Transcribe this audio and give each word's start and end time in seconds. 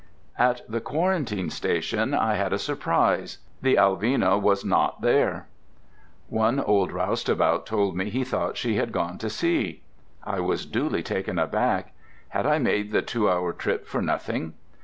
At 0.39 0.61
the 0.67 0.81
quarantine 0.81 1.51
station 1.51 2.15
I 2.15 2.33
had 2.33 2.53
a 2.53 2.57
surprise. 2.57 3.37
The 3.61 3.75
Alvina 3.75 4.41
was 4.41 4.65
not 4.65 5.01
there. 5.01 5.47
One 6.27 6.59
old 6.59 6.91
roustabout 6.91 7.67
told 7.67 7.95
me 7.95 8.09
he 8.09 8.23
thought 8.23 8.57
she 8.57 8.77
had 8.77 8.91
gone 8.91 9.19
to 9.19 9.29
sea. 9.29 9.83
I 10.23 10.39
was 10.39 10.65
duly 10.65 11.03
taken 11.03 11.37
aback. 11.37 11.93
Had 12.29 12.47
I 12.47 12.57
made 12.57 12.91
the 12.91 13.03
two 13.03 13.29
hour 13.29 13.53
trip 13.53 13.85
for 13.85 14.01
nothing? 14.01 14.55